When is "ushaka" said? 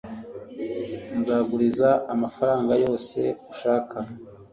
3.51-3.97